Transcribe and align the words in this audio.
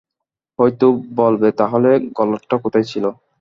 হয়তো 0.59 0.87
বলবে 1.19 1.47
তাহলে 1.59 1.89
গলদটা 2.17 2.55
কোথায় 2.63 2.85
ছিল? 2.91 3.05